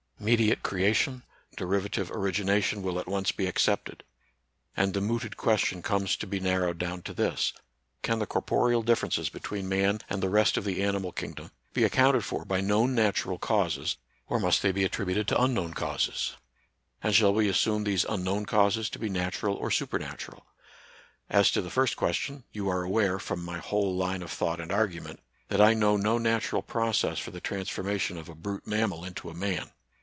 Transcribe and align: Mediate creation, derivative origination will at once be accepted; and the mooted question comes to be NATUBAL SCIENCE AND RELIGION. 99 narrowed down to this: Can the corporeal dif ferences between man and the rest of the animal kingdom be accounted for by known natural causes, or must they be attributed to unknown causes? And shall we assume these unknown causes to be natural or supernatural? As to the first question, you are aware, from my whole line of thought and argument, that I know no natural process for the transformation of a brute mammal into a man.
Mediate 0.23 0.61
creation, 0.61 1.23
derivative 1.57 2.11
origination 2.11 2.83
will 2.83 2.99
at 2.99 3.07
once 3.07 3.31
be 3.31 3.47
accepted; 3.47 4.03
and 4.77 4.93
the 4.93 5.01
mooted 5.01 5.35
question 5.35 5.81
comes 5.81 6.15
to 6.15 6.27
be 6.27 6.39
NATUBAL 6.39 6.45
SCIENCE 6.45 6.51
AND 6.51 6.59
RELIGION. 6.61 6.69
99 6.69 6.77
narrowed 6.77 6.77
down 6.77 7.01
to 7.01 7.13
this: 7.31 7.53
Can 8.03 8.19
the 8.19 8.27
corporeal 8.27 8.83
dif 8.83 8.99
ferences 9.01 9.31
between 9.31 9.67
man 9.67 9.99
and 10.11 10.21
the 10.21 10.29
rest 10.29 10.57
of 10.57 10.63
the 10.63 10.83
animal 10.83 11.11
kingdom 11.11 11.49
be 11.73 11.83
accounted 11.83 12.23
for 12.23 12.45
by 12.45 12.61
known 12.61 12.93
natural 12.93 13.39
causes, 13.39 13.97
or 14.27 14.39
must 14.39 14.61
they 14.61 14.71
be 14.71 14.83
attributed 14.83 15.27
to 15.29 15.41
unknown 15.41 15.73
causes? 15.73 16.35
And 17.01 17.15
shall 17.15 17.33
we 17.33 17.49
assume 17.49 17.83
these 17.83 18.05
unknown 18.07 18.45
causes 18.45 18.91
to 18.91 18.99
be 18.99 19.09
natural 19.09 19.55
or 19.55 19.71
supernatural? 19.71 20.45
As 21.31 21.49
to 21.49 21.63
the 21.63 21.71
first 21.71 21.95
question, 21.95 22.43
you 22.51 22.69
are 22.69 22.83
aware, 22.83 23.17
from 23.17 23.43
my 23.43 23.57
whole 23.57 23.95
line 23.97 24.21
of 24.21 24.29
thought 24.29 24.59
and 24.61 24.71
argument, 24.71 25.19
that 25.47 25.59
I 25.59 25.73
know 25.73 25.97
no 25.97 26.19
natural 26.19 26.61
process 26.61 27.17
for 27.17 27.31
the 27.31 27.41
transformation 27.41 28.19
of 28.19 28.29
a 28.29 28.35
brute 28.35 28.67
mammal 28.67 29.03
into 29.03 29.27
a 29.27 29.33
man. 29.33 29.71